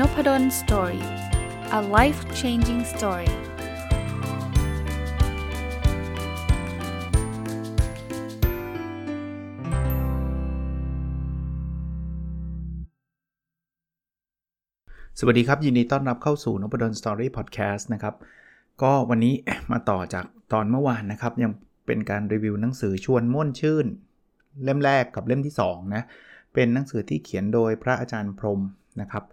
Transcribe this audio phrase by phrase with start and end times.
[0.00, 1.04] Nopadol's Story
[1.78, 3.30] a life changing story
[15.18, 18.14] สวัสดีครับ ยินดีต้อนรับเข้าสู่น p ด d o สตอรี่พอดแคสต์นะครับ
[18.82, 19.34] ก็วันนี้
[19.72, 21.52] มาต่อจากตอนเมื่อวานนะครับ ยัง
[21.86, 23.86] เป็นการรีวิวหนังสือชวนม่วนชื่น
[24.64, 26.02] เล่มแรกกับเล่มที่2นะ
[26.54, 28.60] เป็นหนังสือที่เขียนโดยพระอาจารย์พรม
[29.00, 29.24] นะครับ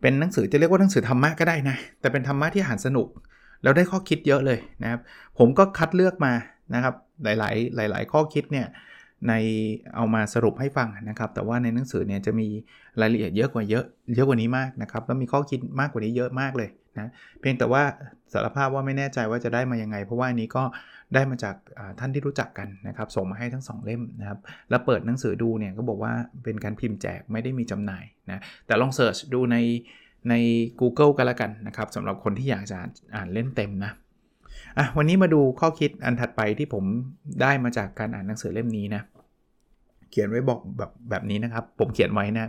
[0.00, 3.08] เป็นหนังสือจะเรียกว่าหนังสือธรรมะก็ได้นะ แต่เป็นธรรมะที่อ่านสนุก
[3.62, 5.00] แล้วได้ข้อคิดเยอะเลยนะครับ
[5.38, 6.32] ผมก็คัดเลือกมา
[6.74, 6.94] นะครับ
[7.24, 8.66] หลาย ๆ หลาย ๆ ข้อคิดเนี่ย
[9.28, 9.32] ใน
[9.94, 12.48] เอามาสรุปให้ฟังนะครับ แต่ว่าในหนังสือเนี่ยจะมี
[13.00, 16.68] รายละเอียดเยอะกว่าเยอะเยอะกว่านี้มากนะครับแล้วมีข้อคิดมากกว่านี้เยอะมากเลย
[16.98, 17.10] นะ
[17.40, 17.82] เพียงแต่ว่า
[18.32, 20.62] สารภาพว่าไม่แน่ใจว่าจะได้มายังไง เพราะว่าอันนี้ก็
[21.14, 21.56] ได้มาจาก
[21.98, 24.38] ท่านที่รู้จักกันนะครับส่งมาให้ทั้ง 2 เล่มนะครับ
[24.70, 26.12] แล้วเปิดหนังสือดูเนี่ยก็บอกว่า
[26.44, 29.56] เป็นการพิมพ์แจกไม่ได้มีจำหน่ายนะแต่ลองเสิร์ชดูใน
[30.28, 30.34] ใน
[30.80, 32.78] Google กันละกันนะครับสำหรับคนที่อยากจะ
[33.14, 33.92] อ่านเล่มเต็มนะ
[34.78, 36.84] อะวันนี้มาดูข้อคิดอันถัดไปที่ผม
[37.42, 39.02] ได้มาจากการอ่านหนังสือเล่มนี้นะ
[40.10, 42.46] เขียนไว้บอกแบบแบบนี้นะครับ ผมเขียนไว้นะ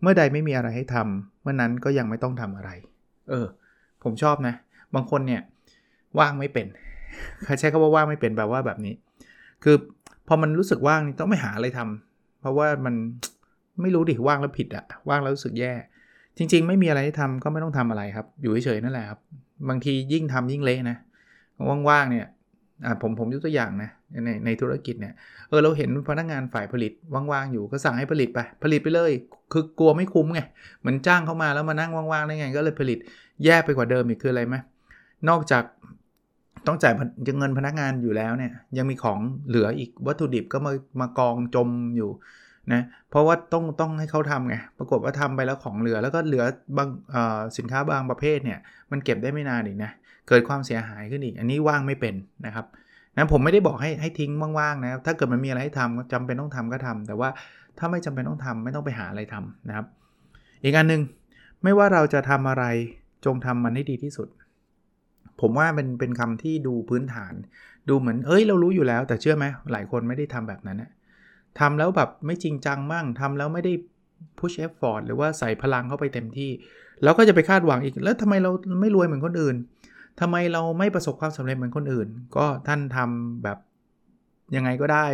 [0.00, 2.70] เมื่อใดไม่มีอะไรให้ทำเมื่อนั้นก็ยังไม่ต้องทำอะไร
[3.30, 3.46] เออ
[4.04, 4.54] ผมชอบนะ
[4.94, 5.42] บางคนเนี่ย
[6.18, 6.66] ว่างไม่เป็น
[7.60, 8.94] ใช้คำว่าว่างไม่เป็นแบบว่าแบบนี้
[9.64, 9.76] คือ
[10.28, 12.94] พอมันรู้สึกว่างนี่ต้องไม่หาอะไรทำเพราะว่ามัน
[13.80, 15.72] ไม่รู้ดิว่างแล้วผิดอะว่างแล้วรู้สึกแย่
[16.36, 19.20] จริง ๆ ไม่มีอะไรให้ทำก็ไม่ต้องทำอะไรครับ อยู่เฉยๆนั่นแหละครับ
[19.68, 20.96] บางทียิ่งทำยิ่งเละนะ
[21.88, 22.26] ว่างๆเนี่ย
[22.84, 23.90] อ่าผมผมยกตัวอย่างนะ
[24.24, 25.14] ในในธุรกิจเนี่ย
[25.48, 26.92] เออเราเห็นพนักงานฝ่ายผลิต
[27.32, 29.10] ว่างๆอยู่ก็สั่งให้ผลิตไป ผลิตไปเลย
[29.52, 30.40] คือกลัวไม่คุ้มไง
[30.80, 32.98] เหมือนจ้างเข้ามาแล้วมานั่งว่างๆได้ไง ก็เลยผลิต
[33.44, 34.56] แย่ไปกว่าเดิมอีกคืออะไรไหม
[35.28, 35.64] นอกจาก
[36.66, 36.94] ต้องจ่าย
[37.38, 39.18] เงินพนักงานอยู่แล้วเนี่ยยังมีของ
[39.48, 42.10] เหลืออีกวัตถุดิบก็มามากองจมอยู่
[42.72, 46.44] นะเพราะว่าต้องต้องให้เขาทำไงปรากฏว่าทำไปแล้วของเหลือแล้วก็เหลือ
[46.76, 46.88] บาง
[47.58, 48.58] สินค้าบางประเภทเนี่ย
[48.90, 49.90] มันเก็บได้ไม่นานอีกนะ
[50.28, 52.14] เกิดความเสียหายขึ้นอีก อันนี้ว่างไม่เป็น
[52.46, 52.66] นะครับ
[53.16, 57.28] นะผมไม่ได้บอกให้ให้ทิ้งว่างๆนะครับ ถ้าเกิดมันมีอะไรให้ทำจำเป็นต้องทำก็ทำแต่ว่า
[57.78, 59.86] ถ้าไม่จำเป็นต้องทำไม่ต้องไปหาอะไรทำนะครับ
[60.64, 61.02] อีกอันหนึ่ง
[61.62, 62.64] ไม่ว่าเราจะทำอะไร
[63.24, 64.28] จงทำมันให้ดีที่สุด
[65.40, 67.34] ผมว่าเป็นเป็นคำที่ดูพื้นฐาน
[67.88, 70.90] ดูเหมือนเอ้ยเรารู้อยู่แล้ว แต่เชื่อไหมหลายคนไม่ได้ทำแบบนั้นนะ
[71.60, 73.72] ทำแล้วแบบไม่จริงจังมั่งทำแล้วไม่ได้
[74.38, 76.50] push effort หรือว่าใส่พลังเข้าไปเต็มที่
[77.02, 79.56] แล้วก็จะไปคาดหวังอีก แล้วทำไมเราไม่รวยเหมือนคนอื่น
[80.20, 83.58] ทำไมเราไม่ประสบความสำเร็จเหมือนคนอื่น ก็ท่านทำแบบ
[84.56, 85.04] ยังไงก็ได้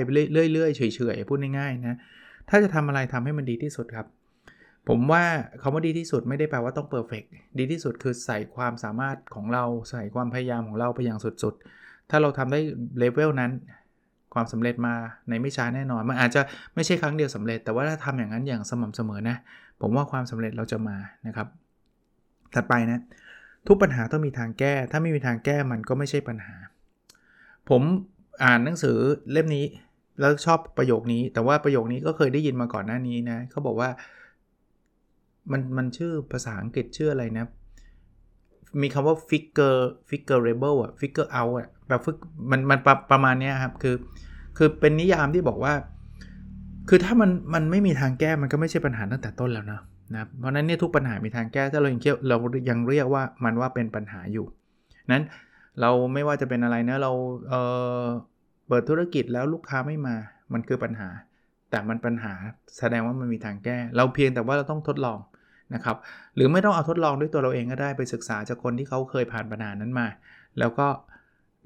[0.53, 0.83] เรื่อยๆเฉ
[1.15, 1.97] ยๆพูดง่ายๆนะ
[2.49, 4.06] ถ้าจะทำอะไรทำให้มันดีที่สุดครับ
[4.89, 5.25] ผมว่า
[5.62, 7.22] คาว่าดีที่สุดไม่ได้แปลว่าต้องเพอร์เฟก
[7.59, 12.60] ดีที่สุดคือใส่ความสามารถของเราใส่ความพยายามของเราไปอย่างสุดๆ ถ้าเราทำได้
[12.99, 13.50] เลเวลนั้น
[14.34, 14.94] ความสำเร็จมา
[15.28, 16.41] ในไม่ช้าแน่นอน มันอาจจะ
[16.75, 19.37] ไม่ใช่ครั้งเดียวสำเร็จ แต่ว่าถ้าทำอย่างนั้นอย่างสม่ำเสมอนะ
[19.81, 20.97] ผมว่าความสำเร็จเราจะมา
[21.27, 21.49] นะครับ
[22.55, 23.00] ถัดไปนะ
[23.66, 26.56] ทุกปัญหาต้องมีทางแก้ ถ้าไม่มีทางแก้มันก็ไม่ใช่ปัญหา
[27.69, 27.82] ผม
[28.44, 28.97] อ่านหนังสือ
[29.32, 29.66] เล่มนี้
[30.21, 33.91] แล้วชอบประโยคนี้ แต่ว่าประโยคนี้ก็เคยได้ยินมาก่อนหน้านี้นะเขาบอกว่า
[35.53, 37.44] มันมันชื่อภาษาอังกฤษชื่ออะไรนะ
[38.82, 42.00] มีคำว่า figure figurable อะ figure out อะแบบ
[42.50, 43.97] มันมันประประมาณนี้ครับ คือ
[44.56, 45.75] คือเป็นนิยามที่บอกว่า
[46.88, 49.81] คือถ้ามันมันไม่มีทางแก้มันก็ไม่ใช่ปัญหาตั้งแต่ต้นแล้วนะ
[50.15, 52.37] นะเพราะนั้นเนี่ยทุกปัญหามีทางแก้ถ้าเรายังเคี่ยวเรา
[52.71, 54.47] ยังเรียกว่ามันว่าเป็นปัญหาอยู่
[55.12, 55.25] นั้น
[55.81, 57.12] เราไม่ว่าจะเป็นอะไรนะเรา
[57.48, 60.16] เเปิดธุรกิจแล้วลูกค้าไม่มา
[60.53, 61.09] มันคือปัญหา
[61.71, 62.34] แต่มันปัญหา
[62.78, 65.19] แสดงว่ามันมีทางแก้ เราเพียงแต่ว่าเราต้องทดลอง
[65.75, 65.97] นะครับ
[66.34, 70.06] หรือไม่ต้องเอาทดลองด้วยตัวเราเองก็ได้ไปศึกษาจากคนที่เขาเคยผ่านปัญหานั้นมา
[70.59, 70.87] แล้วก็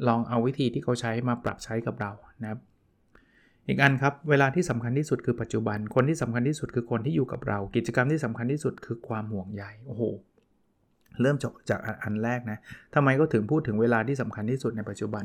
[0.09, 2.11] ลองเอาวิธีที่เขาใช้มาปรับใช้กับเรา
[2.43, 2.61] นะครับ
[3.69, 10.03] อีกอันครับ เวลาที่สำคัญที่สุดคือปัจจุบัน คนที่สำคัญที่สุดคือคนที่อยู่กับเรา กิจกรรมที่สำคัญที่สุดคือความห่วงใย โอ้โห
[11.23, 12.59] เริ่มจบจากอันแรกนะ
[12.95, 15.25] ทำไมก็ถึงพูดถึงเวลาที่สำคัญที่สุดในปัจจุบัน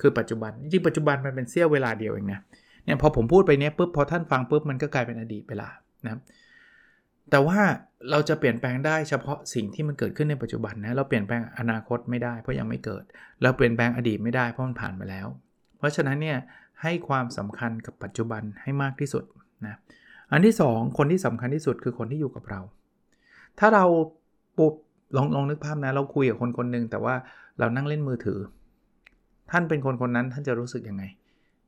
[0.00, 2.40] คือปัจจุบัน จริงปัจจุบันมันเป็นเสี้ยวเวลาเดียวเองนะ
[2.84, 5.68] เนี่ยพอผมพูดไปเนี้ยปุ๊บพอท่านฟังปุ๊บมันก็กลายเป็นอดีตเวลา
[6.04, 6.18] นะ
[7.30, 7.58] แต่ว่า
[8.10, 13.04] เราจะเปลี่ยนแปลงได้เฉพาะสิ่งที่มันเกิดขึ้นในปัจจุบันนะ เราเปลี่ยนแปลงอนาคตไม่ได้เพราะยังไม่เกิด
[13.42, 15.26] เราเปลี่ยนแปลงอดีตไม่ได้เพราะมันผ่านไปแล้ว
[15.78, 16.38] เพราะฉะนั้นเนี่ย
[16.82, 19.24] ให้ความสำคัญกับปัจจุบันให้มากที่สุด
[19.66, 19.76] นะ
[20.32, 22.60] อันที่ 2 คนที่สำคัญที่สุดคือคนที่อยู่กับเรา
[23.58, 23.84] ถ้าเรา
[24.58, 24.72] ปุ๊บ
[25.16, 27.14] ลองลองนึกภาพนะ เราคุยกับคนคนหนึ่งแต่ว่า
[27.58, 28.38] เรานั่งเล่นมือถือ
[29.50, 31.04] ท่านเป็นคนคนนั้นท่านจะรู้สึกยังไง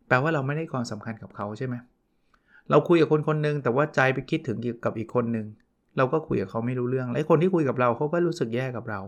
[0.08, 1.75] แปลว่าเราไม่ได้ความสำคัญกับเขาใช่ไหม
[2.70, 5.46] เราคุยกับคนคนหนึ่งแต่ว่าใจไปคิดถึงกับอีกคนหนึ่ง
[5.96, 9.00] เราก็คุยกับเขาไม่รู้เรื่อง และคนที่คุยกับเราเขาก็รู้สึกแย่กับเรา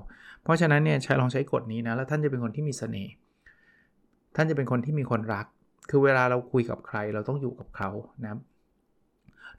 [0.42, 3.12] เพราะฉะนั้นเนี่ยใช้ลองใช้กฎนี้นะ แล้วท่านจะเป็นคนที่มีเสน่ห์
[4.36, 5.46] ท่านจะเป็นคนที่มีคนรัก
[5.90, 7.90] คือเวลาเราคุยกับใครเราต้องอยู่กับเขา
[8.22, 8.40] นะครับ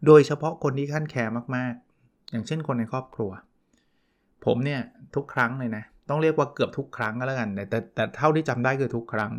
[0.06, 3.32] โดยเฉพาะคนที่ขั้นแคร์มากๆ อย่างเช่นคนในครอบครัว
[4.46, 4.82] ผมเนี่ย
[5.16, 9.32] ทุกครั้งเลยนะ ต้องเรียกว่าเกือบทุกครั้งก็แล้วกันแต่แต่แต่เท่าที่จำได้คือทุกครั้ง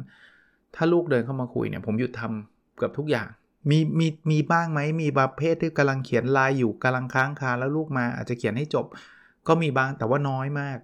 [0.74, 3.28] ถ้าลูกเดินเข้ามาคุยเนี่ย ผมหยุดทำเกือบทุกอย่าง
[3.70, 8.86] มีมีมีบ้างไหมมีประเภทที่กำลังเขียนลายอยู่กำลังค้างคาแล้วลูกมาอาจจะเขียนให้จบ
[9.48, 10.78] ก็มีบ้างแต่ว่าน้อยมาก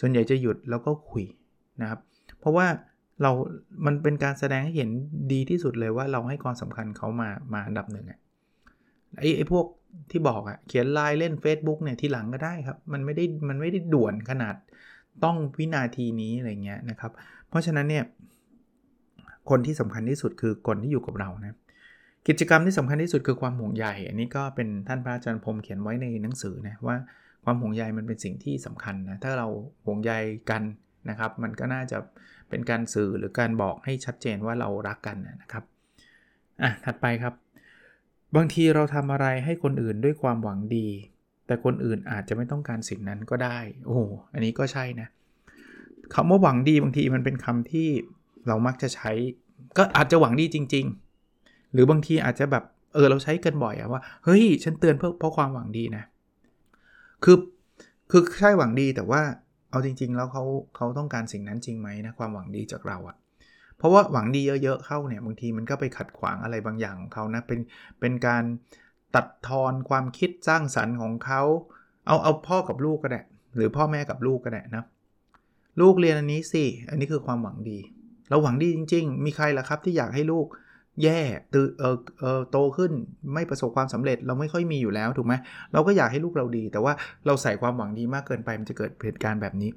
[0.00, 1.24] ส่วนใหญ่จะหยุดแล้วก็คุย
[1.80, 2.00] นะครับ
[2.40, 2.66] เพราะว่า
[3.22, 3.30] เรา
[3.86, 4.90] มันเป็นการแสดงให้เห็น
[5.32, 8.20] ดีที่สุดเลยว่าเราให้ความสำคัญเขามา มาอันดับหนึ่งอะ
[9.18, 9.66] ไอ้ไอ้พวก
[10.10, 14.54] ที่บอกอะเขียนไลน์เล่น Facebook เนี่ยทีหลังก็ได้ครับ มันไม่ได้ มันไม่ได้ด่วนขนาด
[15.24, 17.12] ต้องวินาทีนี้อะไรเงี้ยนะครับ
[17.48, 18.04] เพราะฉะนั้นเนี่ย
[19.50, 21.56] คนที่สำคัญที่สุดคือคนที่อยู่กับเรานะ
[22.28, 26.96] กิจกรรมที่สำคัญที่สุดคือความห่วงใย อันนี้ก็เป็นท่านพระอาจารย์พรมเขียนไว้ในหนังสือนะว่า
[27.44, 29.48] ความห่วงใยมันเป็นสิ่งที่สำคัญนะ ถ้าเรา
[29.86, 30.12] ห่วงใย
[30.50, 30.62] กัน
[31.08, 31.98] นะครับ มันก็น่าจะ
[32.52, 35.64] เป็นการสื่อหรือการบอกให้ชัดเจนว่าเรารักกันนะครับ
[36.62, 37.34] อะถัดไปครับ
[38.36, 40.88] บางทีเราทำอะไรให้คนอื่นด้วยความหวังดี
[41.46, 43.98] แต่คนอื่นอาจจะไม่ต้องการสิ่งนั้นก็ได้ โอ้
[44.32, 45.08] อันนี้ก็ใช่นะ
[46.14, 47.88] คำว่าหวังดีบางทีมันเป็นคำที่
[48.46, 49.10] เรามักจะใช้
[49.78, 50.86] ก็อาจจะหวังดีจริง
[51.28, 52.64] ๆ หรือบางทีอาจจะแบบ
[52.94, 56.04] เออเราใช้กันบ่อยอะว่าเฮ้ยฉันเตือนเพราะเพราะความหวังดีนะ
[57.24, 57.36] คือ
[58.10, 59.22] คือใช่หวังดีแต่ว่า
[59.72, 60.44] เอาจริง ๆ แล้วเขา
[60.76, 63.16] เขาต้องการสิ่งนั้นจริงไหมนะความหวังดีจากเราอะ
[63.78, 67.60] เพราะว่าหวังดีเยอะ ๆ เข้าเนี่ยบางทีมันก็ไปขัดขวางอะไรบางอย่างของเขานะเป็น
[68.00, 68.44] เป็นการ
[69.14, 71.42] ตัดทอนความคิดสร้างสรรค์ของเขา
[72.06, 73.22] เอาเอาพ่อกับลูกก็ได้
[73.56, 74.84] หรือพ่อแม่กับลูกก็ได้นะ
[75.80, 77.78] ลูกเรียนอันนี้สิอันนี้คือความหวังดี
[78.28, 80.46] เราหวังดีจริง ๆ มีใครล่ะครับที่อยากให้ลูก
[81.02, 81.20] แย่
[81.54, 82.92] ตื่เออเออโตขึ้น
[83.34, 85.34] ไม่ประสบความสำเร็จเราไม่ค่อยมีอยู่แล้วถูกไหม
[85.72, 86.92] เราก็อยากให้ลูกเราดี แต่ว่า
[87.26, 89.70] เราใส่ความหวังดีมากเกินไปมันจะเกิดเหตุการณ์แบบนี้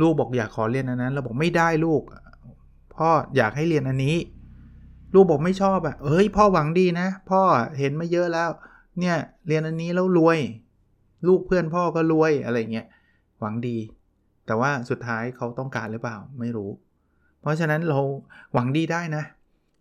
[0.00, 2.02] ลูกบอกอยากขอเรียนอันนั้น เราบอกไม่ได้ลูก
[2.96, 4.16] พ่ออยากให้เรียนอันนี้
[5.14, 7.40] ลูกบอกไม่ชอบอะ่ะเฮ้ยพ่อหวังดีนะ พ่อ
[7.78, 8.50] เห็นมาเยอะแล้ว
[9.00, 9.16] เนี่ย
[9.46, 10.38] เรียนอันนี้แล้วรวย
[11.28, 12.86] ลูกเพื่อนพ่อก็รวยอะไรเงี้ย
[13.40, 13.76] หวังดี
[14.46, 16.70] แต่ว่าสุดท้ายเขาต้องการหรือเปล่าไม่รู้
[17.40, 17.98] เพราะฉะนั้นเรา
[18.52, 19.24] หวังดีได้นะ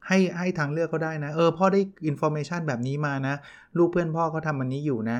[0.08, 3.36] ให้ให้ทางเลือกเขาได้นะ เออพ่อได้ information แบบนี้มานะ
[3.78, 5.20] ลูกเพื่อนพ่อเขาทำอันนี้อยู่นะ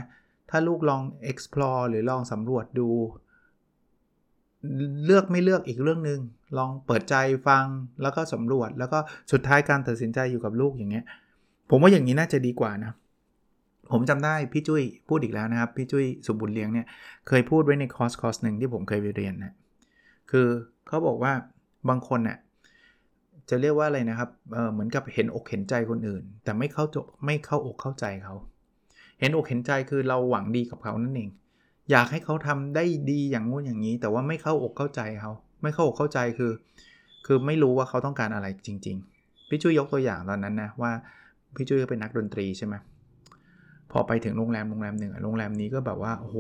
[0.50, 1.02] ถ้าลูกลอง
[1.32, 2.90] explore หรือลองสำรวจดู
[5.06, 6.20] เลือกไม่เลือกอีกเรื่องหนึ่ง
[6.58, 7.16] ลองเปิดใจ
[7.48, 7.66] ฟัง
[8.02, 9.00] แล้วก็สำรวจ แล้วก็
[9.32, 11.06] สุดท้ายการตัดสินใจอยู่กับลูกอย่างเงี้ย
[11.70, 12.92] ผมว่าอย่างนี้น่าจะดีกว่านะ
[13.92, 16.88] ผมจำได้พี่จุ้ยพูดอีกแล้วนะครับ พี่จุ้ยศุบุญเลี้ยงเนี่ย
[17.28, 19.54] เคยพูดไว้ในคอร์สคอร์สหนึ่งที่ผมเคยไปเรียนนะ
[20.32, 20.48] คือ
[20.88, 21.34] เขาบอกว่า
[21.90, 22.38] บางคนเนี่ย
[23.50, 26.86] จะเรียกว่าอะไรนะครับเหมือนกับเห็นอกเห็นใจคนอื่น แต่ไม่เข้า
[27.26, 28.36] ไม่เข้าอกเข้าใจเขา
[29.20, 31.30] เห็นอกเห็นใจคือเราหวังดีกับเขานั่นเอง
[31.92, 35.32] อยากให้เขาทำได้ดีอย่างงู้นอย่างนี้ แต่ว่าไม่เข้าอกเข้าใจเขา
[35.64, 36.52] ไม่เข้าอกเข้าใจคือ
[37.26, 40.92] คือไม่รู้ว่าเขาต้องการอะไรจริง ๆ พี่จุ้ยยกตัวอย่างตอนนั้นนะว่า
[41.56, 42.76] พี่จุ้ยเป็นนักดนตรีใช่ไหม
[43.92, 46.38] พอไปถึงโรงแรมโรงแรมหนึ่งโรงแรมนี้ก็แบบว่าโอ้โห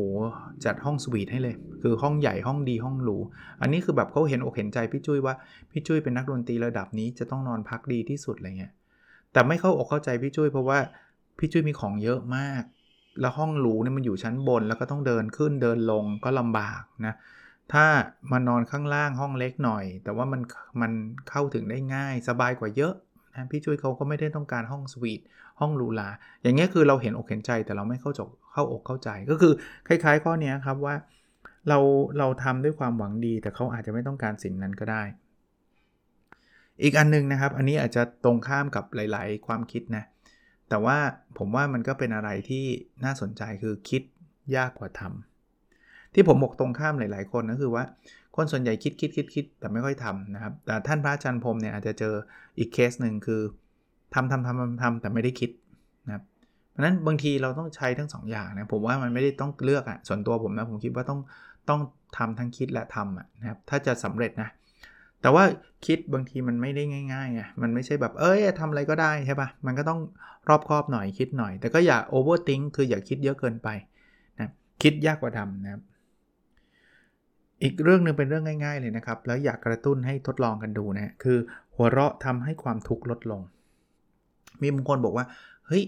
[0.66, 3.18] จัดห้องสวีทให้เลย คือห้องใหญ่ห้องดีห้องหรู
[3.62, 5.36] อันนี้คือแบบเขาเห็นอกเห็นใจพี่จุ้ยว่า
[5.72, 8.74] พี่จุ้ยเป็นนักดนตรีระดับนี้จะต้องนอนพักดีที่สุดอะไรเงี้ย
[9.34, 10.80] แต่ไม่เข้าอกเข้าใจพี่จุ้ยเพราะว่า
[11.40, 12.64] พี่จุ้ยมีของเยอะมาก
[13.22, 17.14] แล้วห้องหรูเนี่ยมันอยู่ชั้นบน แล้วก็ต้องเดินขึ้นเดินลงก็ลำบากนะ
[17.74, 17.86] ถ้า
[18.32, 20.42] มานอนข้างล่างห้องเล็กหน่อย แต่ว่ามัน
[20.82, 20.92] มัน
[21.30, 22.94] เข้าถึงได้ง่ายสบายกว่าเยอะ
[23.36, 25.22] นะพี่จุ้ยเขาก็ไม่ได้ต้องการห้องสวีท
[25.60, 26.10] ห้องหรูหรา
[26.42, 29.54] อย่างเงี้ยคือเราเห็นอกเห็นใจแต่เราไม่เข้าจบเข้าอกเข้าใจก็คือ
[29.88, 30.96] คล้ายๆข้อนี้ครับว่า
[31.70, 31.80] เรา
[32.18, 35.04] เราทำด้วยความหวังดี แต่เขาอาจจะไม่ต้องการสิ่งนั้นก็ได้
[36.84, 40.04] อีกอันนึงนะครับ อันนี้อาจจะตรงข้ามกับหลาย ๆ ความคิดนะ
[40.70, 40.98] แต่ว่า
[41.38, 42.66] ผมว่ามันก็เป็นอะไรที่
[43.04, 44.02] น่าสนใจคือคิด
[44.56, 47.84] ยากกว่าทำที่ผมบอกตรงข้ามหลาย ๆ คนก็คือว่า
[48.36, 52.14] คนส่วนใหญ่คิดคิดคิดคิดแต่ไม่ค่อยทำนะครับ แต่ท่านพระอาจารย์พรมเนี่ยอาจจะเจอ
[52.60, 53.42] อีกเคสหนึ่งคือ
[54.16, 55.52] ทำทำทำทำทำแต่ไม่ได้คิด
[56.08, 56.24] นะครับ
[56.72, 61.20] เพราะนั้นบางทีเราต้องใช้ทั้ง2ออย่างนะผมว่ามันไม่ได้ต้องเลือกอะ่ะส่วนตัวผมนะผมคิดว่าต้อง
[61.70, 61.82] ต้อง
[62.18, 64.50] ทำทั้งคิดและทำอะนะครับถ้าจะสำเร็จนะ
[65.22, 65.44] แต่ว่า
[65.86, 70.00] คิดบางทีมันไม่ได้ง่ายๆไงมันไม่ใช่แบบเอ้ยทำอะไรก็ได้ใช่ปะ่ะมันก็ต้อง
[70.50, 73.70] รอบครอบหน่อยคิดหน่อย แต่ก็อย่าโอเวอร์ทิงคืออย่าคิดเยอะเกินไป
[74.40, 74.50] นะ
[74.84, 75.82] คิดยากกว่าทำนะครับ
[77.64, 81.38] อีกเรื่องหนึ่งเป็นเรื่องง่าย ๆ เลยนะครับ แล้วอยากกระตุ้นให้ทดลองกันดูนะคือ
[81.76, 83.42] หัวเราะทำให้ความทุกข์ลดลง
[84.62, 85.26] มีบางคนบอกว่า
[85.68, 85.84] เฮ้ย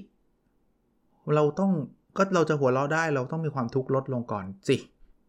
[1.35, 1.71] เราต้อง
[2.17, 4.77] ก็เราจะหัวเราะได้ เราต้องมีความทุกข์ลดลงก่อนสิ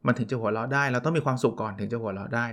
[0.06, 2.46] มันถึงจะหัวเราะได้ เราต้องมีความสุขก่อนถึงจะหัวเราะได้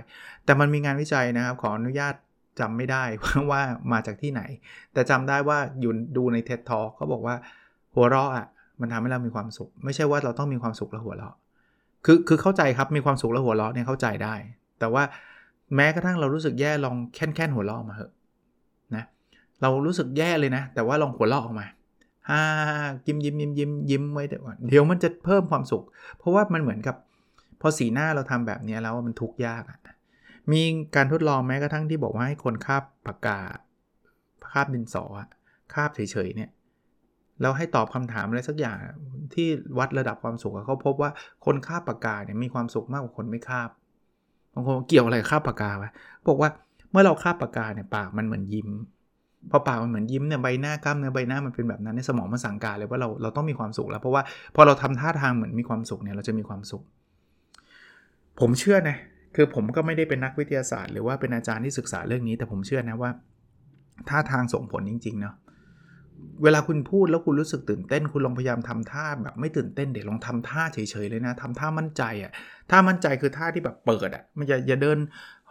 [0.44, 2.14] แต่มันมีงานวิจัยนะครับ ขออนุญาต
[2.60, 3.02] จำไม่ได้
[3.50, 3.62] ว่า
[3.92, 4.42] มาจากที่ไหน
[4.92, 7.36] แต่จำได้ว่าอยู่ดูในเท็ตทอเขาบอกว่า
[7.94, 8.46] หัวเราะอะ
[8.80, 11.34] มันทำให้เรามีความสุข ไม่ใช่ว่าเราต้องมีความสุขแล้วหัวเราะ
[12.04, 14.34] คือคือเข้าใจครับมีความสุขแล้วหัวเราะเนี่ยเข้าใจได้
[14.78, 15.02] แต่ว่า
[15.74, 18.12] แม้กระทั่งเรารู้สึกแย่ลองแค่นแค่นหัวเราะมาเถอะ
[19.62, 21.66] เรารู้สึกแย่เลยนะ แต่ว่าลองหัวเราะออกมา
[22.30, 22.42] ฮ่า
[23.06, 25.84] ยิ้มยิ้มยิ้มยิ้มยิ้มไว้เดี๋ยวก่อนเดี๋ยวมันจะเพิ่มความสุข
[26.18, 26.96] เพราะว่ามันเหมือนกับ
[27.60, 29.78] พอสีหน้าเราทำแบบนี้แล้วมันทุกข์ยากอะ
[30.52, 30.62] มี
[30.96, 33.40] การทดลองแม้กระทั่งที่บอกว่าให้คนคาบปากกา
[34.52, 35.04] คาบดินสอ
[35.74, 36.50] คาบเฉยๆเนี่ย
[37.40, 38.76] แล้วให้ตอบคำถามอะไรสักอย่าง
[39.34, 39.48] ที่
[39.78, 41.10] วัดระดับความสุขเขาพบว่า
[41.44, 43.70] คนคาบปากกาเนี่ยมีความสุขมากกว่าคนไม่คาบ
[44.54, 45.92] บางคนเกี่ยวอะไรคาบปากกาวะ
[46.28, 46.50] บอกว่า
[46.90, 48.68] เมื่อเราคาบปากกาเนี่ยปากมันเหมือนยิ้ม
[49.50, 54.22] พอปากมันเหมือนยิ้มเนี่ยใบหน้ากล้ามเนื้อใบหน้ามันเป็นแบบนั้นในสมองมันสั่งการเลยว่าเราเราต้องมีความสุขแล้ว เพราะว่า
[54.54, 56.82] พอเราทำท่าทางเหมือนมีความสุขเนี่ยเราจะมีความสุข
[58.40, 58.96] ผมเชื่อนะ
[59.34, 63.10] คือผมก็ไม่ได้เป็นนักวิทยาศาสตร์หรือว่าเป็นอาจารย์ที่ศึกษาเรื่องนี้ แต่ผมเชื่อนะว่า
[64.08, 65.34] ท่าทางส่งผลจริงๆเนาะ
[66.42, 72.32] เวลาคุณพูดแล้วคุณรู้สึกตื่นเต้น คุณลองพยายามทำท่าแบบไม่ตื่นเต้นเดี๋ยวลองทำท่าเฉยๆเลยนะทำท่ามั่นใจอะ่ะ
[72.70, 74.98] ท่ามั่นใจคือท่าที่แบบเปิดอะ่ะมันอย่าอย่าเดิน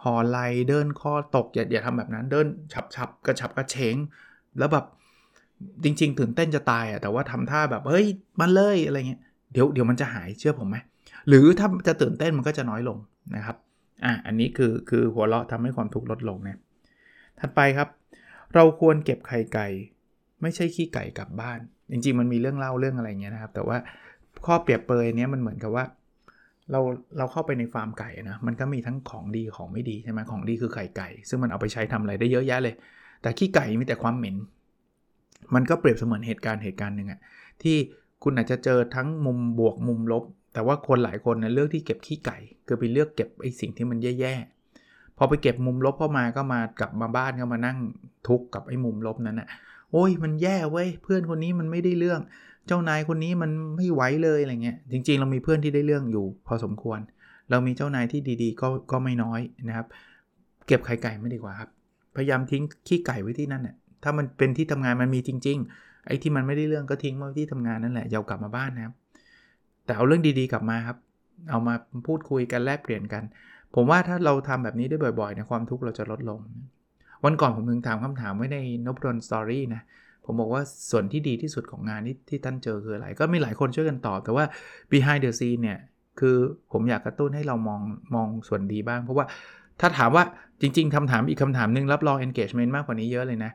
[0.06, 3.96] ห่อไหลเดินคอตกอย่าอย่าทำแบบนั้น เดินฉับฉับกระฉับกระเฉง
[4.58, 4.84] แล้วแบบ
[5.84, 8.06] จริง ๆ ตื่นเต้นจะตายอะ่ะแต่ว่าทำท่าแบบเฮ้ย
[8.40, 9.20] มันเลยอะไรเงี้ย
[9.52, 10.76] เดี๋ยวเดี๋ยวมันจะหายเชื่อผมไหม
[11.28, 12.98] หรือถ้าจะตื่นเต้นมันก็จะน้อยลง
[13.36, 13.56] นะครับ
[14.04, 16.60] อะอันนี้คือคือหัวเราะทำให้ความทุกข์ลดลงนะ
[17.40, 17.88] ถัดไปครับ
[18.54, 19.66] เราควรเก็บไข่ไก่
[20.42, 21.58] ไม่ใช่ขี้ไก่กลับบ้าน
[21.90, 23.76] จริง ๆ มันมีเรื่องเล่าเรื่องอะไรเงี้ยนะครับ แต่ว่า
[24.46, 25.84] ข้อเปรียบเปรยเนี้ยมันเหมือนกับว่า
[26.72, 26.80] เรา
[27.18, 32.74] เราเข้าไปในฟาร์มไก่นะมันก็มีทั้งของดีของไม่ดีใช่ไหมของดีคือไข่ไก่ ซึ่งมันเอาไปใช้ทำอะไรได้เยอะแยะเลย
[33.22, 34.36] แต่ขี้ไก่มีแต่ความเหม็น
[35.54, 37.20] มันก็เปรียบเสมือนเหตุการณ์เหตุการณ์หนึ่งอะ
[37.62, 37.76] ที่
[38.22, 47.78] คุณอาจจะเจอทั้งมุมบวกมุมลบ แต่ว่าคนหลายคนนะเลือกที่เก็บขี้ไก่ คือไปเลือกเก็บไอ้สิ่งที่มันแย่ๆพอไปเก็บมุมลบเข้ามาก็มากลับมาบ้านก็มานั่ง
[48.28, 49.48] ทุกข์กับไอ้มุมลบนั้นอะ
[49.92, 52.20] โอ้ยมันแย่เว้ยเพื่อนคนนี้มันไม่ได้เรื่อง
[52.66, 57.00] เจ้านายคนนี้มันไม่ไหวเลยอะไรเงี้ยจริง ๆ เรามีเพื่อนที่ได้เรื่องอยู่ พอสมควร
[57.50, 59.86] เรามีเจ้านายที่ดีๆ ก็ก็ไม่น้อยนะครับ
[60.66, 61.70] เก็บไข่ไก่ไม่ดีกว่าครับ
[62.16, 68.94] พยายามทิ้งขี้ไก่ไว้ที่นั่นน่ะถ้ามันเป็นที่ทำงานมันมีจริง ๆ ไอ้ที่มันไม่ได้เรื่องก็ทิ้งไว้ที่ทำงานนั่นแหละอย่ากลับมาบ้านนะครับ
[69.84, 70.96] แต่เอาเรื่องดีๆกลับมาครับ
[71.50, 71.74] เอามา
[72.06, 73.22] พูดคุยกันแลกเปลี่ยนกัน
[73.74, 76.40] ผมว่าถ้าเราทำแบบนี้ได้บ่อยๆในความทุกข์เราจะลดลง
[77.24, 79.82] วันก่อนผมมึงถามคำถามไว้ในนบดนสตอรี่นะ
[80.26, 84.44] ผมบอกว่าส่วนที่ดีที่สุดของงานที่ที่ท่านเจอคืออะไร ก็มีหลายคนช่วยกันตอบ แต่ว่า
[84.92, 85.78] behind the scene เนี่ย
[86.20, 86.36] คือ
[86.72, 87.80] ผมอยากกระตุ้นให้เรามอง
[88.14, 89.26] มองส่วนดีบ้าง เพราะว่า
[89.80, 90.24] ถ้าถามว่า
[90.60, 93.50] จริง ๆคำถามอีกคำถามนึงรับรอง engagement มากกว่านี้เยอะเลยนะ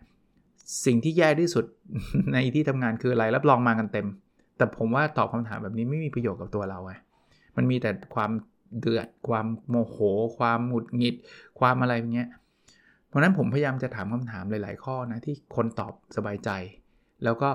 [0.86, 1.66] สิ่งที่แย่ที่สุด
[2.34, 4.08] ในที่ทำงานคืออะไรรับรองมากันเต็ม
[4.58, 6.94] แต่ผมว่าตอบคำถามแบบนี้ไม่มีประโยชน์กับตัวเราไง
[7.58, 8.32] มันมีแต่ความ
[8.80, 9.98] เดือดความโมโห
[10.38, 11.16] ความหงุดหงิด
[11.60, 12.30] ความอะไรอย่างเงี้ย
[13.12, 16.50] เพราะนั้นผมพยายามจะถามคำถามหลาย ๆ ข้อนะที่คนตอบสบายใจ
[17.24, 17.50] แล้วก็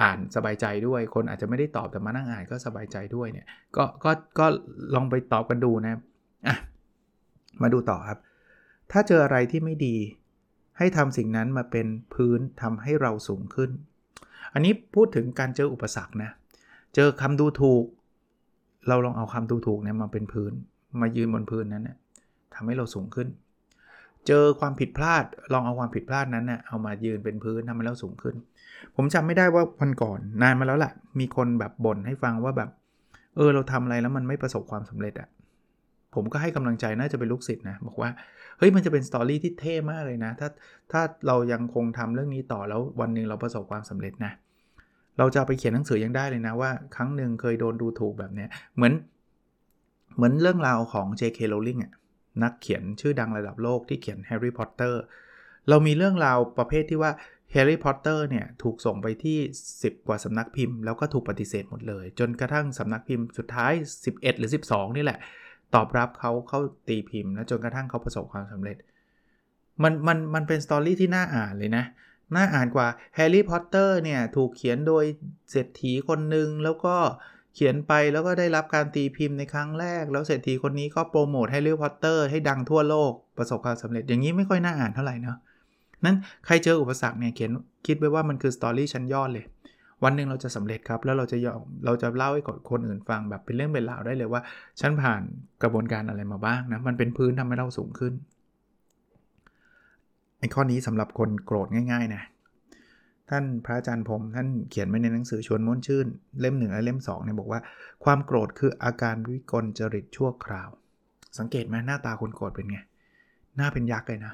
[0.00, 4.46] อ่านสบายใจด้วย คนอาจจะไม่ได้ตอบแต่มานั่งอ่านก็สบายใจด้วยเนี่ยก็ก็ก็
[4.94, 6.00] ลองไปตอบกันดูนะ
[6.46, 6.56] อะ
[7.62, 8.18] มาดูต่อครับ
[8.92, 9.96] ถ้าเจออะไรที่ไม่ดี
[10.78, 13.70] ให้ทำสิ่งนั้นมาเป็นพื้นทำให้เราสูงขึ้น
[14.52, 16.30] อันนี้พูดถึงการเจออุปสรรคนะ
[16.94, 17.84] เจอคำดูถูก
[18.88, 20.52] เราลองเอาคำดูถูกเนี่ยมาเป็นพื้น
[21.00, 21.96] มายืนบนพื้นนั้นเนี่ย
[22.54, 23.28] ทำให้เราสูงขึ้น
[24.26, 28.34] เจอความผิดพลาด ลองเอาความผิดพลาดนั้นนะ่ะเอามายืนเป็นพื้นทำให้เราสูงขึ้น
[28.96, 32.70] ผมจำไม่ได้ว่าวันก่อนนานมาแล้วแหละมีคนแบบบ่นให้ฟังว่าแบบ
[33.36, 35.28] เออเราทำอะไรแล้วมันไม่ประสบความสำเร็จอะ่ะ
[36.14, 38.10] ผมก็ให้กำลังใจน่าจะเป็นลูกศิษย์นะ บอกว่า
[38.58, 40.48] เฮ้ยมันจะเป็นสตอรี่ที่เท่มากเลยนะ ถ้า
[40.92, 44.32] ถ้าเรายังคงทำเรื่องนี้ต่อแล้ววันหนึ่งเราประสบความสำเร็จนะ
[45.18, 48.92] เราจะไปเขียนหนังสือยังได้เลยนะว่า ครั้งหนึ่งเคยโดนดูถูกแบบเนี้ยเหมือน
[50.16, 51.38] เหมือนเรื่องราวของ J.K.
[51.52, 51.92] Rowling อะ่ะ
[52.42, 55.02] นักเขียนชื่อดังระดับโลกที่เขียนแฮร์รี่พอตเตอร์
[55.68, 57.12] เรามีเรื่องราวประเภทที่ว่า
[57.52, 59.38] แฮร์รี่พอตเตอร์เนี่ยถูกส่งไปที่
[59.74, 63.72] 10 กว่าสำนักพิมพ์ แล้วก็ถูกปฏิเสธหมดเลย จนกระทั่งสำนักพิมพ์สุดท้าย
[64.04, 65.18] 11 หรือ 12 นี่แหละ
[65.74, 68.76] ตอบรับเขาเข้าตีพิมพ์แล้วจนกระทั่งเขาประสบความสำเร็จ
[69.82, 71.84] มันมันมันเป็น story ที่น่าอ่านเลยนะ
[72.36, 75.04] น่าอ่านกว่าแฮร์รี่พอตเตอร์เนี่ยถูกเขียนโดย
[75.50, 76.96] เศรษฐีคนหนึ่งแล้วก็
[77.35, 85.36] เขียนไปแล้วก็ได้รับการตีพิมพ์ในครั้งแรก แล้วเศรษฐีคนนี้ก็โปรโมทให้เรื่องพอตเตอร์ให้ดังทั่วโลกประสบความสำเร็จอย่างนี้ไม่ค่อยน่าอ่านเท่าไหร่เนาะ
[86.04, 87.50] นั้นใครเจออุปสรรคเนี่ยเขียน
[87.86, 89.44] คิดไว้ว่ามันคือสตอรี่ชั้นยอดเลย
[90.04, 94.42] วันหนึ่งเราจะสำเร็จครับ แล้วเราจะยอมเราจะเล่าให้คนอื่นฟังแบบเป็นเรื่องเป็นราวได้เลยว่า
[94.80, 95.22] ฉันผ่าน
[95.62, 98.12] กระบวนการอะไรมาบ้างนะมันเป็นพื้นทำให้เราสูงขึ้น
[100.38, 102.22] ไอ้ข้อนี้สำหรับคนโกรธง่าย ๆ นะ
[103.30, 106.06] ท่านพระอาจารย์พรมท่านเขียนไว้ในหนังสือชวนม้วนชื่น
[106.40, 107.60] เล่มหนึ่งและเล่ม2เนี่ยบอกว่า
[108.04, 110.68] ความโกรธคืออาการวิกลจริตชั่วคราว
[111.38, 112.78] สังเกตไหมหน้าตาคนโกรธเป็นไง
[113.56, 114.32] หน้าเป็นยักษ์เลยนะ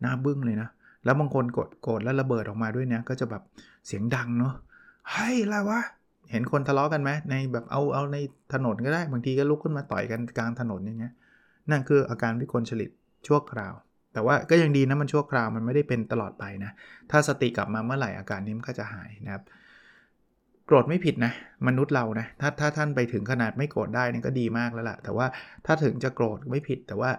[0.00, 0.68] หน้าบึ้งเลยนะ
[1.04, 3.42] แล้วบางคนโกรธโกรธแล้วระเบิดออกมาด้วยเนี่ยก็จะแบบ
[3.86, 4.54] เสียงดังเนาะ
[5.10, 5.80] เฮ้ยอะไรวะ
[6.30, 8.16] เห็นคนทะเลาะกันไหมในแบบเอาเอาใน
[8.52, 11.14] ถนนก็ได้บางทีก็ลุกขึ้นมาต่อยกันกลางถนนอย่างเงี้ย
[11.70, 12.90] นั่นคืออาการวิกลจริต
[13.26, 13.74] ชั่วคราว
[14.14, 16.70] แต่ว่าก็ยังดีนะมันชั่วคราวมันไม่ได้เป็นตลอดไปนะ
[17.10, 19.42] ถ้าสติกลับมาเมื่อไหร่อาการนี้มันก็จะหายนะครับ
[20.66, 21.32] โกรธไม่ผิดนะ
[21.66, 25.26] มนุษย์เรานะถ้าถ้าท่านไปถึงขนาดไม่โกรธได้นี่ก็ดีมากแล้วล่ะ แต่ว่า
[25.66, 27.10] ถ้าถึงจะโกรธไม่ผิด แต่ว่า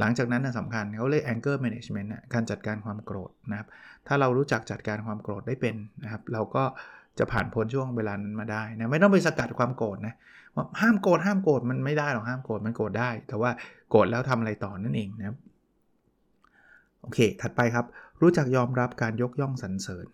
[0.00, 3.68] หลังจากนั้นนะสำคัญเขาเรียก anger management นะการจัดการความโกรธนะครับ
[4.06, 6.64] ถ้าเรารู้จักจัดการความโกรธได้เป็นนะครับ เราก็
[7.18, 10.14] จะผ่านพ้นช่วงเวลานั้นมาได้นะไม่ต้องไปสกัดความโกรธนะ
[10.54, 13.50] ว่าห้ามโกรธห้ามโกรธมันไม่ได้หรอกห้ามโกรธมันโกรธได้ แต่ว่า
[13.90, 15.36] โกรธแล้วทำอะไรต่อนั่นเองนะครับ
[17.02, 17.86] โอเค ถัดไปครับ
[18.20, 20.06] รู้จักยอมรับการยกย่องสรรเสริญ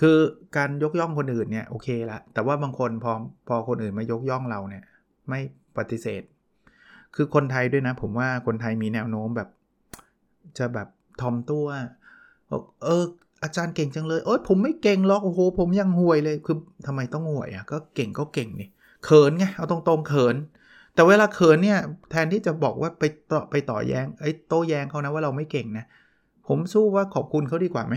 [0.00, 0.18] คือ
[0.56, 3.12] การยกย่องคนอื่นเนี่ยโอเคละแต่ว่าบางคนพอ
[3.48, 4.82] พอคนอื่นมายกย่องเราเนี่ย
[5.28, 5.40] ไม่
[5.78, 6.22] ปฏิเสธ
[7.14, 9.48] คือคนไทยด้วยนะ ผมว่าคนไทยมีแนวโน้มแบบ
[10.58, 10.88] จะแบบ
[11.20, 11.66] ทอมตัว
[12.84, 13.04] เออ
[13.42, 16.56] อาจารย์เก่งจังเลย โอ๊ยผมไม่เก่งหรอก โอ้โห ผมยังห่วยเลย คือ
[16.86, 18.68] ทำไมต้องห่วยอะ ก็เก่งก็เก่งนี่
[19.04, 20.36] เขินไง เอาตรงๆ เขิน
[20.94, 21.78] แต่เวลาเขินเนี่ย
[22.10, 25.84] แทนที่จะบอกว่าไปต่อไปต่อแยง้งไอ้โต้แย้งเขานะว่าเราไม่เก่งนะ
[26.48, 27.94] ผมสู้ว่าขอบคุณเขาดีกว่าไหม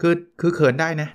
[0.00, 1.08] คือคือเขินได้นะ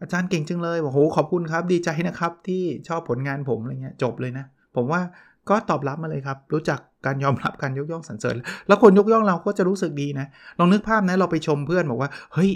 [0.00, 4.44] อาจารย์เก่งจังเลยบอกโหขอบคุณครับ ดีใจนะครับที่ชอบผลงานผมอะไรเงี้ยจบเลยนะ
[4.76, 5.00] ผมว่า
[5.48, 8.36] ก็ตอบรับมาเลยครับ รู้จักการยอมรับการยกย่องสรรเสริญ
[8.68, 10.26] แล้วคนยกย่องเราก็จะรู้สึกดีนะ
[10.58, 12.50] ลองนึกภาพนะเราไปชมเพื่อนบอกว่า เฮ้ย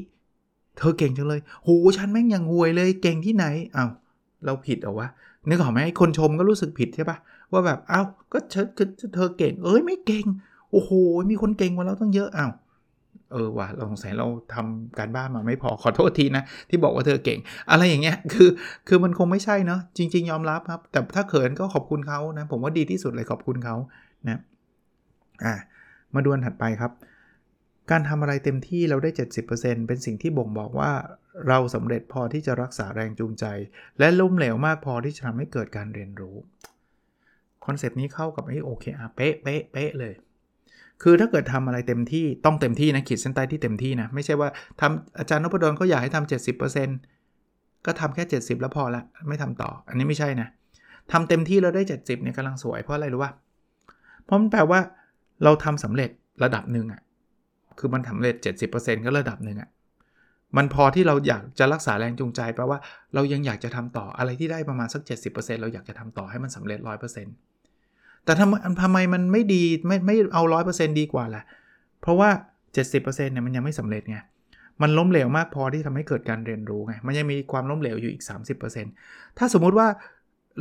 [0.79, 3.45] เธอเก่งจังเลยโหฉันแม่งยังห่วยเลย เก่งที่ไหน
[3.77, 3.91] อ้าว
[4.45, 5.09] เราผิดเหรอวะ
[5.49, 7.17] นึกออกไหมคนชมก็รู้สึกผิดใช่ปะ
[7.53, 8.67] ว่าแบบเอ้าก็เธอ
[9.15, 10.27] เธอเก่ง เอ้ยไม่เก่ง
[10.71, 10.91] โอ้โห
[11.31, 12.49] มีคนเก่งกว่าเราต้องเยอะเอ้า
[13.33, 17.39] เออว่ะเราสงสัยเราทำการบ้านมาไม่พอขอโทษทีนะ ที่บอกว่าเธอเก่ง
[17.71, 18.51] อะไรอย่างเงี้ยคือ
[18.89, 23.77] คือมันคงไม่ใช่เนาะจริง ๆ ยอมรับครับ แต่ถ้าเขินก็ขอบคุณเขานะผมว่าดีที่สุดเลยขอบคุณเขา
[24.29, 24.41] นะ
[25.45, 25.55] อ่า
[26.15, 26.93] มาดูอันถัดไปครับ
[27.91, 29.11] การทำอะไรเต็มที่เราได้
[29.49, 30.93] 70%เป็นสิ่งที่บ่งบอกว่า
[31.49, 33.45] เราสำเร็จพอที่จะรักษาแรงจูงใจ
[33.99, 36.37] และล้มเหลวมากพอที่จะทำให้เกิดการเรียนรู้
[37.67, 40.15] คอนเซปต์นี้เข้ากับไอ้ OKR เป๊ะเป๊ะเป๊ะเลย
[41.03, 44.49] คือถ้าเกิดทำอะไรเต็มที่ต้องเต็มที่นะขีดเส้นใต้ที่เต็มที่นะ ไม่ใช่ว่า
[44.81, 46.31] ทำอาจารย์นพดลเขาอยากให้ทำ
[47.05, 50.49] 70%ก็ทำแค่ 70 แล้วพอละไม่ทำต่อ อันนี้ไม่ใช่นะ
[51.13, 53.33] ทำเต็มที่แล้วได้ 70เนี่ยกำลังสวยเพราะอะไรรู้ว่า
[54.25, 54.81] เพราะมันแปลว่า
[55.45, 56.11] เราทำสำเร็จ
[56.45, 57.03] ระดับหนึ่งอะ่ะ
[57.79, 58.35] คือมันสำเร็จ
[58.71, 59.69] 70%ก็ระดับหนึ่งอะ่ะ
[60.57, 62.79] มันพอที่เราอยากจะรักษาแรงจูงใจแปลว่า
[63.15, 67.52] เรายังอยากจะทำต่ออะไรที่ได้ประมาณสัก 70%เราอยากจะทำต่อให้มันสำเร็จ 100%
[68.25, 71.43] แต่ทำทำไมมันไม่ดีไม่ไม่เอาร้อยเปอร์เซ็นต์ดีกว่าล่ะ
[72.01, 72.31] เพราะว่า
[72.75, 74.19] 70%เนี่ยมันยังไม่สำเร็จไง
[74.83, 78.25] มันล้มเหลวมากพอที่ทำให้เกิดการเรียนรู้ไง มันยังมีความล้มเหลวอยู่อีก
[78.81, 79.89] 30%ถ้าสมมุติว่า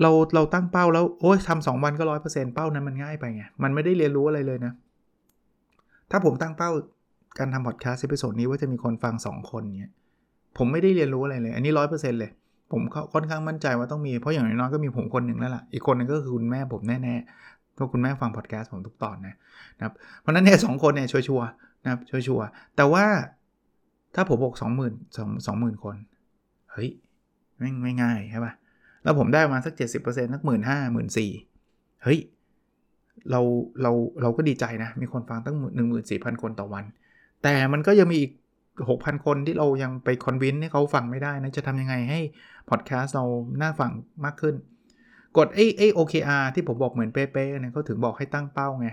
[0.02, 4.74] เราเราตั้งเป้าแล้วโอ้ยทำสองวันก็ร้อยเปอร์เซ็นต์เป้านั้นมันง่ายไปไง มันไม่ได้เรียนรู้อะไรเลยนะ
[6.12, 6.69] ถ้าผมตั้งเป้า
[7.39, 9.91] การทำพอดแคสต์ episode นี้ว่าจะมีคนฟัง 2 คนเนี่ย
[10.58, 12.32] ผมไม่ได้เรียนรู้อะไรเลย อันนี้ร้อยเปอร์เซ็นต์เลย
[12.71, 12.82] ผม
[13.13, 19.36] ค่อนข้างมั่นใจว่าต้องมี เพราะอย่างน้อยๆก็มีผมคนหนึ่งแล้วล่ะ อีกคนนึงก็คือคุณแม่ผมแน่ๆ พราคุณแม่ฟังพอดแคสต์ผมทุกตอนนะ
[19.77, 23.05] นะครับเพราะนั้นเนี่ยสองคนเนี่ยชัวร์ๆนะครับชัวร์ๆแต่ว่า
[24.15, 25.95] ถ้าผมบอกสองหมื่นสองสองหมื่นคน
[26.71, 26.89] เฮ้ย
[27.57, 28.53] ไม่ไม่ง่ายใช่ปะ
[29.03, 31.31] แล้วผมได้มาสักเจ็ดสิบเปอร์เซ็นต์สักหมื่นห้าหมื่นสี่
[32.03, 32.19] เฮ้ย
[33.31, 33.41] เรา
[33.81, 36.86] เราเราก็ดีใจนะ มีคนฟังตั้งหนึ่งหมื่นสี่พันคนต่อวัน
[37.43, 38.31] แต่มันก็ยังมีอีก
[38.77, 42.19] 6,000 คนที่เรายังไปคอนวินให้เขาฟังไม่ได้นะ จะทำยังไงให้
[42.69, 43.25] พอดแคสต์เรา
[43.62, 43.91] น่าฟัง
[44.25, 44.55] มากขึ้น
[45.37, 48.89] กดไอ้ไอ้ OKR ที่ผมบอกเหมือนเป๊ะๆเนี่ยเขาถึงบอกให้ตั้งเป้าไง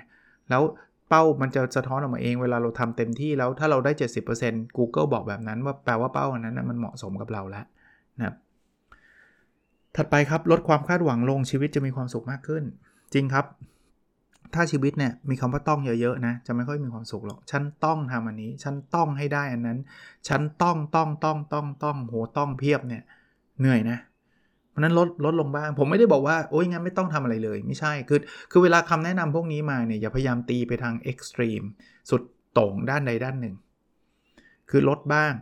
[0.51, 0.63] แล้ว
[1.09, 3.93] เป้ามันจะสะท้อนออกมาเองเวลาเราทำเต็มที่แล้วถ้าเราได้
[4.35, 7.65] 70% Google บอกแบบนั้นว่าแปลว่าเป้าอันนั้นมันเหมาะสมกับเราแล้ว
[8.19, 8.35] นะครับ
[9.97, 12.65] ถัดไปครับลดความคาดหวังลงชีวิตจะมีความสุขมากขึ้น
[13.15, 13.47] จริงครับ
[14.55, 19.79] ถ้าชีวิตเนี่ยมีคำว่าต้องเยอะๆนะจะไม่ค่อยมีความสุขหรอกฉันต้องทำอันนี้ ฉันต้องให้ได้อันนั้น
[20.29, 23.03] ฉันต้องต้องต้องต้องต้องโหต้องเพียบเนี่ย
[23.61, 31.63] เหนื่อยนะเราะนั้นลดลดลงบ้าง ผมไม่ได้บอกว่าโอ้ยงั้นไม่ต้องทำอะไรเลย ไม่ใช่คือคือเวลาคำแนะนำพวกนี้มาเนี่ยอย่าพยายามตีไปทางเอ็กซ์ตรีม
[32.11, 33.55] สุดโต่งด้านใดด้านหนึ่ง
[34.71, 35.33] คือลดบ้าง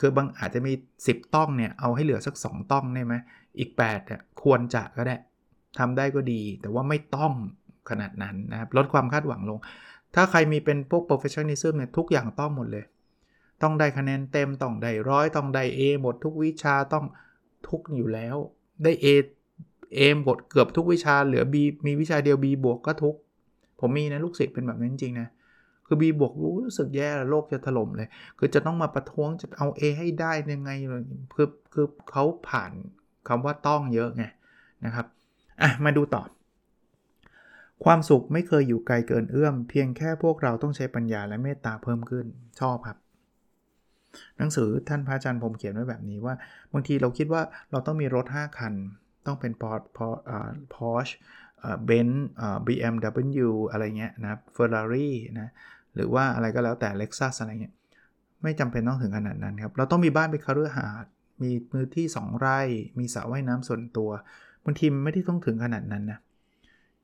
[0.00, 0.72] คือบางอาจจะมี
[1.04, 3.14] 10 ต้องเนี่ยเอาให้เหลือสัก 2 ต้องได้ไหม
[3.58, 5.16] อีก8เนี่ยควรจะก็ได้
[5.78, 7.32] ทำได้ก็ดี แต่ว่าไม่ต้อง
[7.90, 9.58] ขนาดนั้นนะครับลดความคาดหวังลง
[10.14, 12.84] ถ้าใครมีเป็นพวก perfectionism เนี่ยทุกอย่างต้องหมดเลย
[13.62, 17.04] ต้องได้คะแนนเต็มต้องได้ร้อยต้องได้ A หมดทุกวิชาต้อง
[17.68, 18.36] ทุกอยู่แล้ว
[18.82, 19.06] ได้ A
[19.96, 21.54] A หมดเกือบทุกวิชาเหลือ B
[21.86, 23.16] มีวิชาเดียว B บวกก็ทุก
[23.80, 25.28] ผมมีนะลูกศิษย์เป็นแบบนั้นจริงนะ
[25.86, 26.32] คือ B บวก
[26.66, 28.08] รู้สึกแย่โลกจะถล่มเลย
[28.38, 30.70] คือจะต้องมาประท้วงจะเอา A ให้ได้ยังไง
[31.34, 32.72] คือคือเขาผ่าน
[33.28, 34.24] คำว่าต้องเยอะไง
[34.84, 35.06] นะครับ
[35.60, 36.22] อะมาดูต่อ
[37.84, 42.26] ความสุขไม่เคยอยู่ไกลเกินเอื้อม เพียงแค่พวกเราต้องใช้ปัญญาและเมตตาเพิ่มขึ้น
[42.60, 43.05] ชอบครับ
[44.38, 46.34] หนังสือท่านพระอาจารย์ผมเขียนไว้แบบนี้ว่า
[46.72, 48.74] บางทีเราคิดว่าเราต้องมีรถ 5 คัน
[49.26, 50.06] ต้องเป็นพอร์พอ
[50.74, 51.08] พอร์ช
[51.86, 52.26] เบนซ์
[52.66, 55.48] BMW อะไรเงี้ยนะเฟอร์รารี่นะ
[55.94, 57.74] หรือว่าอะไรก็แล้วแต่ Lexus อะไรเงี้ย
[58.42, 61.06] ไม่จำเป็นต้องถึงขนาดนั้นครับ เราต้องมีบ้านเป็นคาร์เรอร์ฮาร์ด
[61.42, 62.60] มีมือที่ 2 ไร่
[62.98, 64.10] มีสระว่ายน้ำส่วนตัว
[64.64, 66.18] บางทีไม่ได้ต้องถึงขนาดนั้นนะ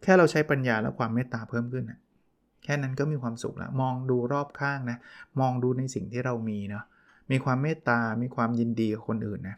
[0.03, 2.01] แค่เราใช้ปัญญาและความเมตตาเพิ่มขึ้นนะ
[2.65, 4.99] แค่นั้นก็มีความสุขแล้วมองดูรอบข้างนะ
[5.41, 6.85] มองดูในสิ่งที่เรามีเนาะ
[7.33, 9.57] มีความเมตตา มีความยินดีกับคนอื่นนะ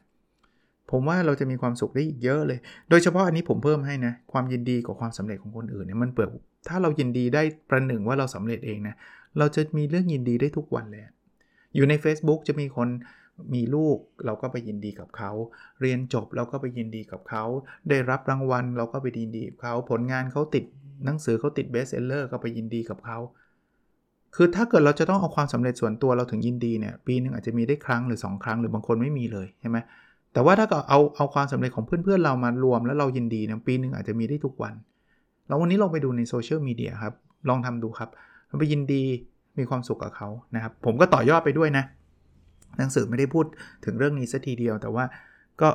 [0.91, 2.59] ผมว่าเราจะมีความสุขได้อีกเยอะเลย
[2.91, 6.29] โดยเฉพาะอันนี้ผมเพิ่มให้นะ ความยินดีกับความสำเร็จของคนอื่นเนี่ยมันเปิด
[6.69, 8.95] ถ้าเรายินดีได้ประหนึ่งว่าเราสำเร็จเองนะ
[9.39, 11.03] เราจะมีเรื่องยินดีได้ทุกวันเลย
[11.75, 12.89] อยู่ใน Facebook จะมีคน
[13.55, 15.31] มีลูกเราก็ไปยินดีกับเขา
[15.81, 17.45] เรียนจบเราก็ไปยินดีกับเขา
[17.91, 20.65] ได้รับรางวัลเราก็ไปยินดีกับเขา ผลงานเขาติด
[21.05, 23.19] หนังสือเขาติดเบสเซลเลอร์ก็ไปยินดีกับเขา
[24.35, 29.79] คือถ้าเกิดเราจะต้องเอาความสำเร็จส่วนตัวเราถึงยินดีเนี่ยปีนึงอาจจะมีได้ครั้งหรือ 2 ครั้งหรือบางคนไม่มีเลยใช่ไหม
[30.33, 34.75] แต่ว่าถ้าเกิดเอาเอาความสำเร็จของเพื่อนๆเรามารวมแล้วเรายินดีเนี่ยปีนึงอาจจะมีได้ทุกวัน
[35.47, 37.15] แล้ววันนี้ลองไปดูในโซเชียลมีเดียครับ
[37.49, 38.11] ลองทำดูครับ
[38.49, 39.03] เราไปยินดี
[39.59, 41.85] มีความสุขกับเขานะครับผมก็ต่อยอดไปด้วยนะ
[42.79, 43.45] หนังสือไม่ได้พูด
[43.85, 45.05] ถึงเรื่องนี้สัทีเดียว แต่ว่า
[45.61, 45.69] ก็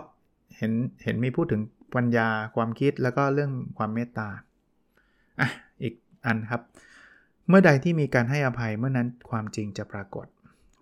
[0.57, 0.71] เห็น
[1.03, 1.61] เห็นมีพูดถึง
[1.95, 4.27] ปัญญาความคิดแล้วก็เรื่องความเมตตา
[5.39, 5.49] อะ
[5.81, 5.93] อีก
[6.25, 6.61] อันครับ
[7.49, 10.25] เมื่อใดที่มีการให้อภัยเมื่อนั้นความจริงจะปรากฏ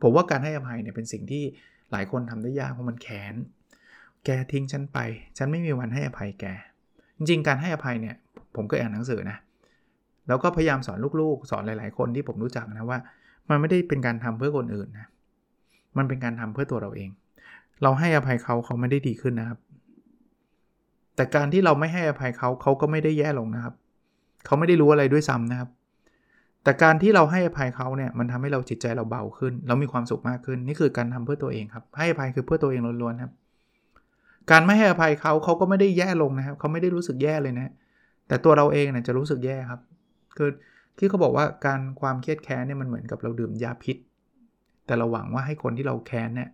[0.01, 1.43] ผมว่าการให้อภัยเนี่ยเป็นสิ่งที่
[1.91, 3.35] หลายคนทำได้ยากเพราะมันแค้น
[4.25, 4.99] แกทิ้งฉันไป
[5.37, 6.45] ฉันไม่มีวันให้อภัยแก
[7.17, 8.15] จริงๆ การให้อภัยเนี่ย
[8.55, 9.37] ผมก็อ่านหนังสือนะ
[10.27, 12.99] แล้วก็พยายามสอนลูกๆ สอนหลายๆ คนที่ผมรู้จักนะว่า
[13.49, 15.07] มันไม่ได้เป็นการทำเพื่อคนอื่นนะ
[15.97, 17.09] มันเป็นการทำเพื่อตัวเราเอง
[17.83, 19.59] เราให้อภัยเขาเขาไม่ได้ดีขึ้นนะครับ
[21.15, 23.75] แต่การที่เราไม่ให้อภัยเขาเขาก็ไม่ได้แย่ลงนะครับ
[24.45, 25.69] เขาไม่ได้รู้อะไรด้วยซ้ำนะครับ
[26.67, 33.31] แต่การที่เราให้อภัยเขาเนี่ยมันทำให้เราจิตใจเราเบาขึ้น เรามีความสุขมากขึ้น นี่คือการทำเพื่อตัวเองครับ ให้อภัยคือเพื่อตัวเองล้วนๆครับ
[34.51, 37.73] การไม่ให้อภัยเขาเขาก็ไม่ได้แย่ลงนะครับ เขาไม่ได้รู้สึกแย่เลยนะ
[38.27, 39.81] แต่ตัวเราเองเนี่ยจะรู้สึกแย่ครับ
[40.37, 40.49] คือ
[40.97, 43.97] ที่เขาบอกว่าการความเครียดแค้นเนี่ยมันเหมือนกับเราดื่มยาพิษ
[44.85, 46.49] แต่เราหวังว่าให้คนที่เราแค้นเนี่ย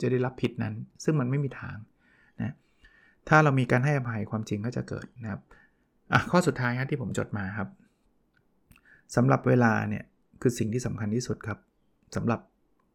[0.00, 1.76] จะได้รับผิดนั้น ซึ่งมันไม่มีทาง
[2.42, 2.54] นะ
[3.28, 5.40] ถ้าเรามีการให้อภัยความจริงก็จะเกิดนะครับ
[6.12, 7.68] อะข้อสุดท้ายครับที่ผมจดมาครับ
[9.16, 10.04] สำหรับเวลาเนี่ย
[10.42, 11.58] คือสิ่งที่สำคัญที่สุดครับ
[12.16, 12.40] สำหรับ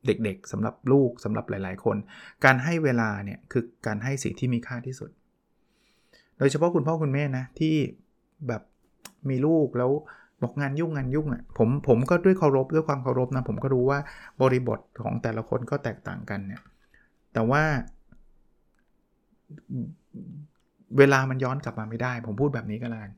[0.05, 1.97] เด็กๆสำหรับลูกสำหรับหลายๆ คน
[2.45, 5.09] การให้เวลาเนี่ยคือการให้สิ่งที่มีค่าที่สุด
[6.37, 7.75] โดยเฉพาะคุณพ่อคุณแม่นะที่
[8.47, 8.61] แบบ
[9.29, 9.91] มีลูกแล้ว
[10.41, 13.99] บอกงานยุ่งงานยุ่งอะผมผมก็ด้วยเคารพด้วยความเคารพนะผมก็รู้ว่า
[14.41, 16.61] บริบทของแต่ละคนก็แตกต่างกันเนี่ย
[17.33, 17.63] แต่ว่า
[20.97, 23.11] เวลามันย้อนกลับมาไม่ได้ ผมพูดแบบนี้ก็แล้วกัน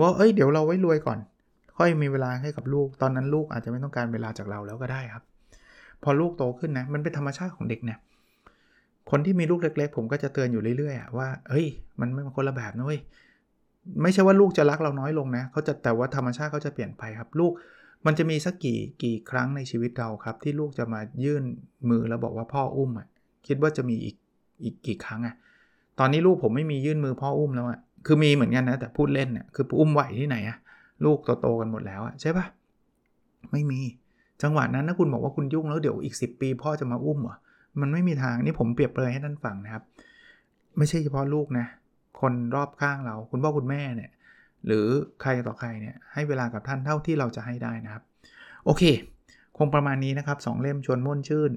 [0.00, 1.18] ว่าเอ้ยเดี๋ยวเราไว้รวยก่อน
[1.80, 5.24] ค่อยมีเวลาให้กับลูก ตอนนั้นลูกอาจจะไม่ต้องการเวลาจากเราแล้วก็ได้ครับ
[6.02, 7.98] พอลูกโตขึ้นนะ มันเป็นธรรมชาติของเด็กเนี่ย
[9.10, 11.66] คนที่มีลูกเล็ก ๆ ผมก็จะเตือนอยู่เรื่อยๆว่า เฮ้ย
[12.00, 13.00] มันไม่คนละแบบนะเว้ย
[14.02, 17.52] ไม่ใช่ว่าลูกจะรักเราน้อยลงนะเขาจะแต่ว่าธรรมชาติเขาจะเปลี่ยนไปครับ ลูก
[18.06, 21.44] มันจะมีสักกี่กี่ครั้งในชีวิตเราครับ ที่ลูกจะมายื่น
[21.90, 23.06] มือแล้วบอกว่าพ่ออุ้มอะ
[23.46, 24.16] คิดว่าจะมีอีก
[24.64, 25.34] อีกกี่ครั้งอะ
[25.98, 30.58] ตอนนี้ลูกผมไม่มียื่นมือพ่ออุ้มแล้วอะ คือมีเหมือนกันนะแต่พูดเล่นเนี่ยคืออุ้มไหวที่ไหนอะ
[31.04, 32.46] ลูกโตๆกันหมดแล้วอะใช่ปะ
[33.52, 33.80] ไม่มี
[34.42, 37.36] จังหวะนั้นถ้าคุณบอกว่าคุณยุ่งแล้วเดี๋ยวอีก 10 ปี พ่อจะมาอุ้มเหรอ
[37.80, 39.82] มันไม่มีทางนี่ผมเปรียบเลยให้ท่านฟังนะครับ
[40.78, 41.66] ไม่ใช่เฉพาะลูกนะ
[42.20, 44.10] คนรอบข้างเรา คุณพ่อคุณแม่เนี่ย
[44.66, 44.86] หรือ
[45.22, 48.02] ใครต่อใครเนี่ยให้เวลากับท่านเท่าที่เราจะให้ได้นะครับ
[48.64, 48.82] โอเค
[49.58, 51.50] คงประมาณนี้นะครับ 2 เล่มชวนม่วนชื่น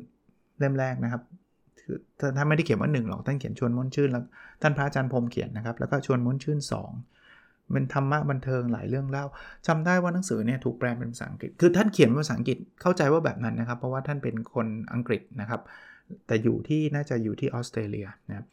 [0.59, 1.21] เล่มแรกนะครับ
[2.19, 4.23] ท่านไม่ได้เขียนว่า1หรอกท่านเขียนชวนม่วนชื่นแล้ว
[4.61, 6.59] ท่านพระอาจารย์พรมเขียนนะครับ แล้วก็ชวนม่วนชื่น
[6.91, 7.22] 2
[7.71, 9.25] เป็นธรรมะบันเทิงหลายเรื่องเล่า
[9.67, 15.61] จำได้ว่าหนังสือเนี่ยถูกแปลเป็นภาษาอังกฤษ คือท่านเขียนเป็นภาษาอังกฤษเข้าใจว่าแบบนั้นนะครับ เพราะว่าท่านเป็นคนอังกฤษนะครับ
[16.27, 18.45] แต่อยู่ที่น่าจะอยู่ที่ออสเตรเลียนะครับ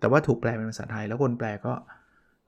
[0.00, 1.74] แต่ว่าถูกแปลเป็นภาษาไทยแล้วคนแปลก็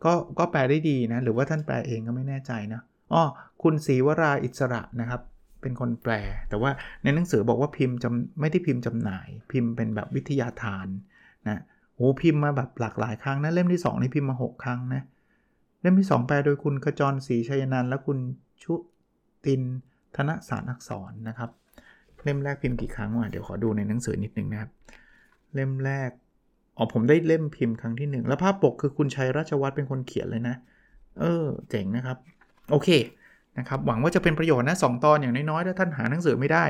[0.04, 2.80] ก็ก็แปลได้ดีนะ หรือว่าท่านแปลเองก็ไม่แน่ใจนะ
[3.12, 3.22] อ๋อ
[3.62, 5.20] คุณศรีวราอิสระนะครับ
[5.62, 6.12] เป็นคนแปล
[6.48, 6.70] แต่ว่า
[7.02, 10.86] ในหนังสือบอกว่าพิมพ์จำไม่ได้พิมพ์จำหน่าย พิมพ์เป็นแบบวิทยาทาน
[11.48, 11.60] นะ
[11.94, 18.18] โอ้พิมพ์มาแบบหลากหลายครั้งนะเล่มที่ 2 นี่พิมพ์มา 6 ครั้งนะเเล่มที่ 2 แปลโดยคุณขจรศรีชัยนันและคุณ
[18.62, 18.74] ชุ
[19.44, 19.62] ติน
[20.16, 21.50] ธนสารอักษรนะครับ
[22.22, 24.70] เล่มแรกพิมพ์กี่ครั้งวะเดี๋ยวขอดูในหนังสือนิดนึงนะครับ
[25.54, 26.10] เล่มแรก
[26.76, 30.54] อ๋อผมได้เล่มพิมพ์ครั้งที่ 1 แล้วภาพปกคือคุณชัยราชวัฒน์เป็นคนเขียนเลยนะ
[31.20, 32.16] เออ เจ๋งนะครับ
[32.70, 32.88] โอเค
[33.58, 36.64] นะครับหวังว่าจะเป็นประโยชน์นะสตอนอย่างน้อยๆถ้าท่านหาหนังสือไม่ได้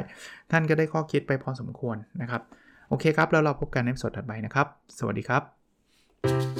[0.51, 2.42] ท่านก็ได้ข้อคิดไปพอสมควรนะครับ
[2.88, 4.66] โอเคครับ แล้วเราพบกันในสดถัดไปนะครับ
[4.99, 6.60] สวัสดีครับ